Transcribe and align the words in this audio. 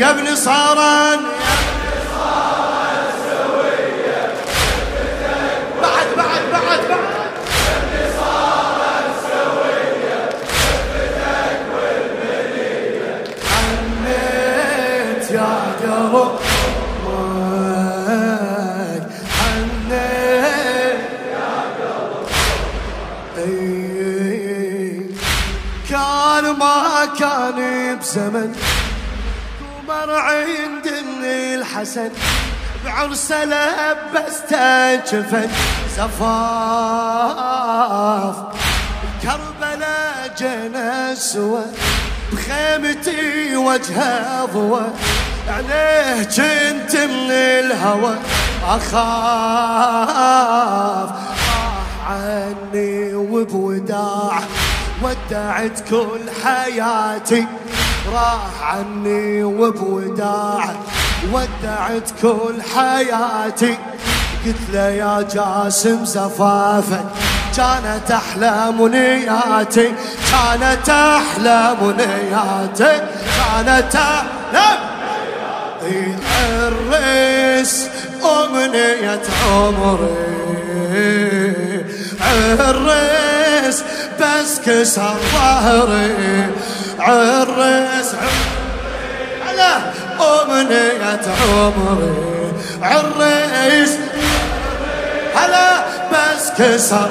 يا 0.00 0.10
ابن 0.10 0.34
صارن 0.34 1.31
كان 26.12 26.44
ما 26.58 27.08
كان 27.18 27.58
بزمن. 27.98 28.56
قمر 29.60 30.10
عند 30.10 30.86
الحسن 31.24 32.10
بعرسه 32.84 33.44
لبسته 33.44 34.94
جفن 34.94 35.50
زفاف 35.96 36.36
كربلاء 39.22 40.34
جنى 40.38 41.16
سوى 41.16 41.64
بخيمتي 42.32 43.56
وجهه 43.56 44.44
ضوى. 44.44 44.86
عليه 45.48 46.22
كنت 46.22 46.96
من 46.96 47.30
الهوى 47.30 48.14
أخاف. 48.68 49.50
راح 51.10 52.10
عني 52.10 53.14
وبوداع. 53.14 54.40
ودعت 55.02 55.80
كل 55.90 56.20
حياتي 56.44 57.46
راح 58.12 58.62
عني 58.62 59.44
وبوداع 59.44 60.64
ودعت 61.32 62.10
كل 62.22 62.62
حياتي 62.74 63.76
قلت 64.46 64.56
له 64.72 64.88
يا 64.88 65.26
جاسم 65.34 66.04
زفافك 66.04 67.04
كانت 67.56 68.10
أحلى 68.10 68.72
منياتي 68.78 69.92
كانت 70.32 70.88
أحلى 70.88 71.76
منياتي 71.82 73.00
كانت 73.38 73.96
أحلى 73.96 74.78
الريس 76.58 77.88
أمنية 78.24 79.22
عمري 79.46 80.32
عرس 82.20 83.21
بس 84.22 84.60
كسر 84.66 85.14
ظهري 85.34 86.46
عرس 86.98 88.14
على 89.48 89.72
أمنية 90.20 91.20
عمري 91.42 92.52
عرس 92.82 93.98
هلا 95.34 95.84
بس 96.12 96.50
كسر 96.58 97.10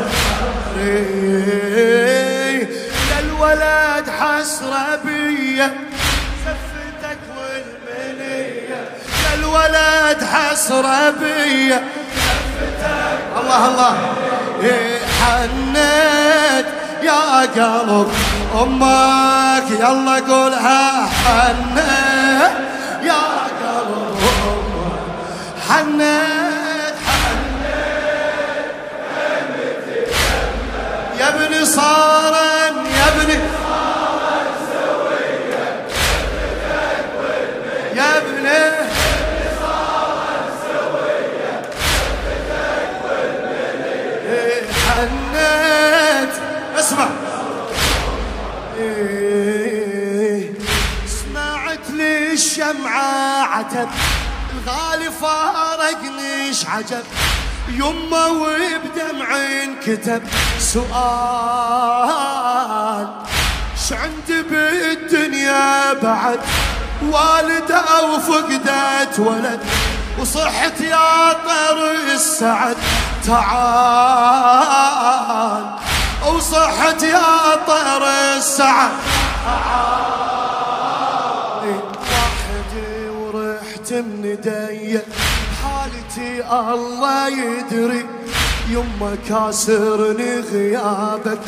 ظهري 0.77 2.67
للولد 3.11 4.09
حسرة 4.19 4.99
بيا 5.05 5.69
سفتك 6.45 7.19
والمنية. 7.37 8.81
للولد 9.35 10.23
حسرة 10.33 11.09
بيا 11.09 11.83
الله 13.41 13.67
الله. 13.67 13.95
حنيت 15.21 16.65
يا 17.03 17.41
قلب 17.41 18.07
أمك 18.61 19.71
يلا 19.71 20.15
قولها 20.33 21.09
حنيت 21.25 22.51
يا 23.03 23.23
قلب 23.61 24.17
أمك 24.21 25.01
حنيت 25.69 26.95
حنيت 27.07 28.25
يا 31.19 31.27
ابني 31.29 31.65
صارن 31.65 32.20
عتب 53.81 53.89
الغالي 54.53 55.11
فارقنيش 55.11 56.65
عجب. 56.65 57.03
يمه 57.69 58.27
وبدمع 58.27 59.29
كتب 59.85 60.23
سؤال 60.59 61.87
شعندي 63.89 64.41
بالدنيا 64.41 65.93
بعد؟ 65.93 66.39
والدة 67.01 67.83
وفقدت 68.03 69.19
ولد 69.19 69.59
وصحت 70.19 70.81
يا 70.81 71.33
طير 71.33 71.91
السعد. 72.13 72.77
تعال 73.27 74.45
وصحت 76.27 77.03
يا 77.03 77.55
طير 77.67 78.03
السعد. 78.37 78.91
تعال 79.45 80.30
الله 86.51 87.27
يدري 87.27 88.05
يما 88.69 89.17
كاسرني 89.29 90.39
غيابك. 90.39 91.39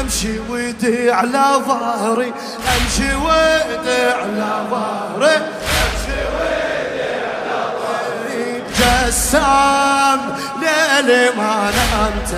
أمشي 0.00 0.38
ودي 0.50 1.10
على 1.10 1.46
ظهري 1.68 2.32
أمشي 2.76 3.14
ودي 3.14 4.02
على 4.18 4.52
ظهري 4.70 5.36
أمشي 5.36 6.20
ودي 6.34 7.12
على 7.28 7.60
ظهري. 7.82 8.62
جسام 8.78 10.20
ليلي 10.60 11.24
ما 11.36 11.70
نمت. 11.76 12.32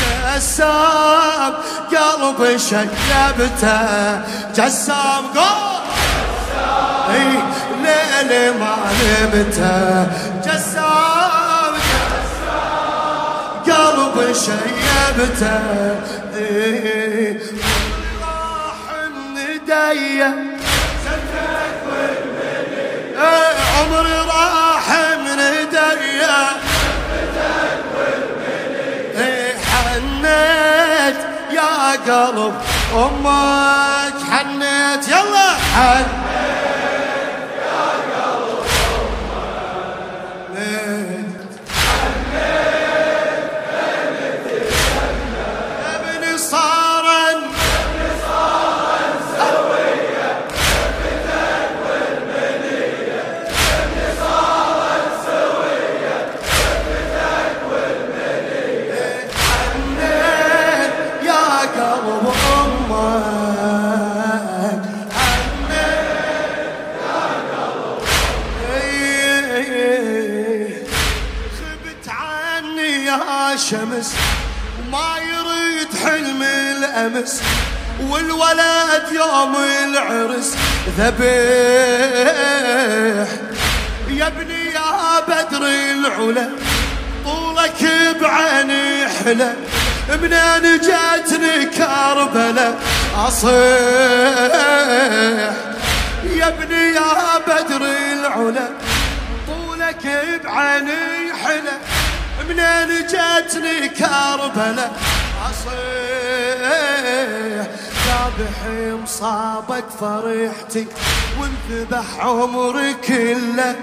جسام 0.00 1.52
قلبي 1.90 2.58
شقلبته. 2.58 4.20
جسام 4.56 5.24
قول 5.34 5.74
اي 8.24 8.28
ليلي 8.28 8.50
ما 8.58 8.76
نمت 9.02 9.58
جسام 10.46 11.74
قلبي 13.66 14.34
شيبته 14.34 15.60
إيه. 16.36 17.38
راح 18.20 18.80
من 19.14 19.36
ايديا 19.38 20.34
إيه 23.18 23.56
عمري 23.78 24.18
راح 24.18 24.88
من 25.18 25.38
ايديا 25.38 26.46
إيه 29.18 29.54
حنيت 29.58 31.16
يا 31.50 31.92
قلب. 32.06 32.54
أمك 32.94 34.14
حنيت. 34.30 35.08
يلا 35.08 35.48
حن. 35.74 36.23
الامس 77.06 77.40
والولد 78.00 79.02
يوم 79.12 79.56
العرس 79.84 80.54
ذبيح 80.98 81.28
يا 84.08 84.26
ابني 84.26 84.64
يا 84.74 85.20
بدر 85.28 85.62
العلا 85.66 86.48
طولك 87.24 87.82
بعيني 88.20 89.08
حلا 89.08 89.52
منين 90.08 90.80
جاتني 90.80 91.64
كربلة 91.66 92.74
أصيح. 93.16 93.54
يا 96.24 96.48
ابني 96.48 96.94
يا 96.94 97.38
بدر 97.46 97.82
العلا 98.12 98.68
طولك 99.46 100.04
بعيني 100.44 101.32
حلا 101.44 101.72
منين 102.48 103.06
جاتني 103.06 103.88
كربلة 103.88 104.90
أصيح 105.54 106.64
ذابح 108.06 108.58
مصابك 109.02 109.84
فرحتي 110.00 110.86
وانذبح 111.38 112.08
عمري 112.18 112.94
كله 112.94 113.76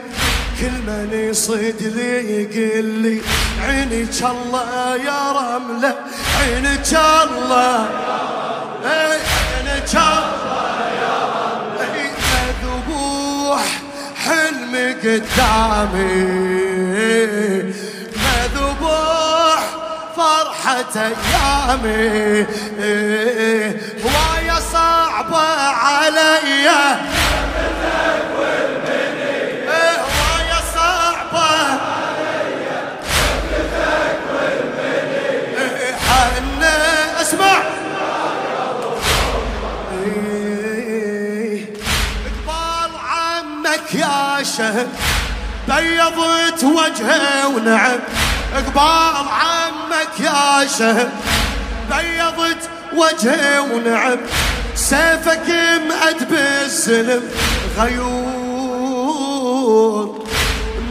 كل 0.60 0.72
من 0.88 1.10
يصيد 1.30 1.82
لي 1.82 2.42
يقول 2.42 2.86
لي 2.86 3.22
عينك 3.64 4.20
الله 4.22 4.96
يا 4.96 5.32
رملة 5.32 5.96
عينك 6.40 6.92
الله. 7.24 7.90
عينك 8.86 9.94
الله 9.94 10.78
يا 11.02 11.18
رملة. 11.36 12.04
مذبوح 12.64 13.66
حلمي 14.16 14.88
قدامي. 14.94 16.16
مذبوح 18.24 19.11
فرحة 20.72 20.96
أيامي. 20.96 22.46
هواية 24.04 24.60
صعبة 24.74 25.38
عليّ. 25.70 26.72
يا 43.94 44.44
شهد 44.44 44.88
بيضت 45.68 46.64
وجهه 46.64 47.48
ونعم. 47.48 48.00
قبال 48.56 49.28
عمك 49.92 50.20
يا 50.20 50.68
شهد 50.68 51.10
بيضت 51.90 52.70
وجهه 52.94 53.62
ونعم. 53.62 54.18
سيفك 54.76 55.50
مأد 55.90 56.30
بالسلم 56.30 57.24
غيور. 57.78 58.12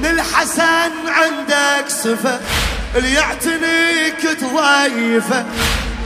من 0.03 0.07
الحسن 0.07 0.93
عندك 1.09 1.89
صفة. 1.89 2.41
اللي 2.97 3.15
يعتنيك 3.15 4.21
تضيفه 4.21 5.45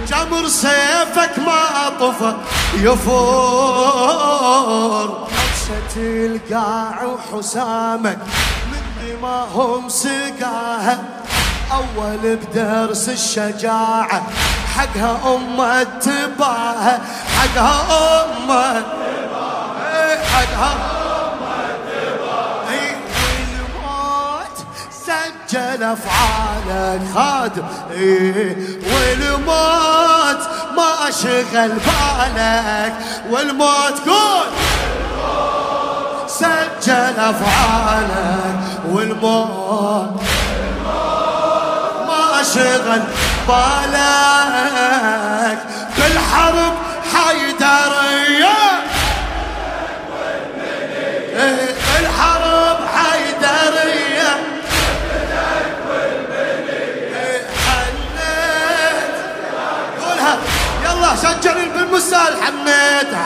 جمر 0.09 0.49
سيفك 0.49 1.39
ما 1.47 1.89
طفى. 2.01 2.37
يفور. 2.75 3.89
عطشة 5.21 5.97
القاع 5.97 7.05
وحسامك. 7.05 8.19
من 8.73 8.83
دماهم 9.03 9.89
سقاها. 9.89 11.24
أول 11.73 12.37
بدرس 12.37 13.09
الشجاعة. 13.09 14.23
حقها 14.77 15.37
أمة 15.37 15.83
تباها 15.83 17.01
حقها 17.39 18.25
أمة 18.25 18.83
حقها 20.35 20.75
سجل 25.07 25.83
افعالك 25.83 27.01
خادم 27.15 27.65
إيه 27.93 28.57
والموت 28.95 30.49
ما 30.77 31.11
شغل 31.23 31.69
بالك. 31.69 32.95
والموت 33.31 33.99
قول. 34.07 34.47
سجل 36.27 37.15
افعالك 37.19 38.59
والموت 38.93 40.21
شغل 42.45 43.03
بالك 43.49 43.95
بالحرب 45.97 46.75
حيدرية. 47.15 48.59
الحرب 52.01 52.79
حيدرية. 52.95 54.33
حنيت 57.67 59.15
قولها. 60.03 60.35
يلا 60.85 61.17
سجل 61.17 61.59
بالمسال 61.69 62.33
حنيت 62.43 63.11
يا 63.13 63.19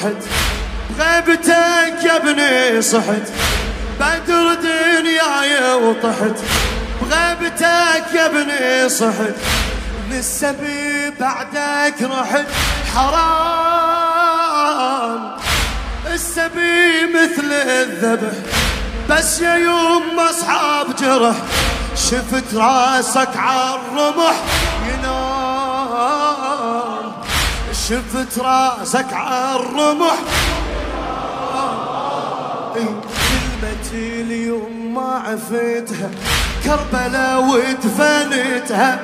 وطحت 0.00 0.22
بغيبتك 0.98 2.04
يا 2.04 2.16
ابني 2.16 2.82
صحت. 2.82 3.28
بدر 4.00 4.54
دنياي 4.54 5.74
وطحت. 5.74 6.36
بغيبتك 7.02 8.14
يا 8.14 8.26
ابني 8.26 8.88
صحت. 8.88 9.34
من 10.10 10.18
السبي 10.18 11.10
بعدك 11.20 12.02
رحت. 12.02 12.46
حرام. 12.94 14.00
السبي 16.14 17.06
مثل 17.14 17.52
الذبح. 17.52 18.36
بس 19.10 19.40
يا 19.40 19.54
يوم 19.54 20.20
أصحاب 20.20 20.96
جرح. 20.96 21.36
شفت 21.96 22.54
رأسك 22.54 23.36
عالرمح 23.36 24.34
شفت 27.90 28.38
رأسك 28.38 29.12
عالرمح 29.12 30.14
كلمتي 32.74 34.20
اليوم 34.20 34.94
ما 34.94 35.22
عفتها 35.26 36.10
كربلاء 36.64 37.40
ودفنتها 37.40 39.00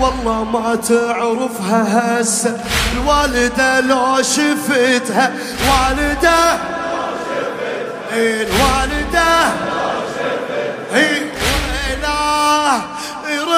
والله 0.00 0.44
ما 0.44 0.74
تعرفها 0.74 2.20
هسه 2.20 2.60
الوالدة 2.92 3.80
لو 3.80 4.22
شفتها. 4.22 5.32
والدة 5.68 6.58
إيه 8.12 8.46
الوالدة. 8.46 9.52
إيه 10.94 11.32
ويلا 11.90 12.80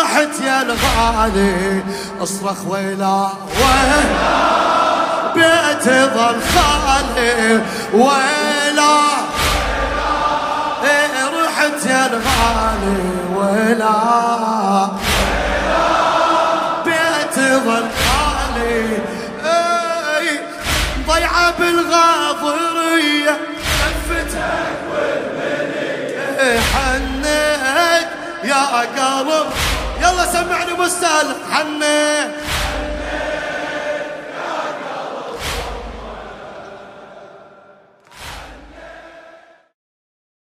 رحت 0.03 0.41
يا 0.45 0.63
الغالي. 0.63 1.83
أصرخ 2.23 2.67
ويلا 2.69 3.29
ويلا 5.81 5.87
بيت 5.87 6.15
ظل 6.15 6.41
خالي 6.55 7.61
ويلا؟ 7.95 8.99
إيه 10.85 11.25
رحت 11.45 11.87
يا 11.87 12.07
الغالي 12.07 13.03
ويلا؟ 13.35 14.89
بيت 16.85 17.37
ظل 17.37 17.89
خالي. 18.05 18.99
إيه 19.45 20.41
ضيعة 21.07 21.51
بالغاضرية. 21.59 23.37
لفتك 23.81 24.79
والبنية 24.91 26.61
حنيت 26.61 28.09
يا 28.45 28.63
قلب. 28.65 29.47
يلا 30.01 30.27
سمعني 30.33 30.73
مستهل 30.79 31.29
حنيت. 31.53 32.40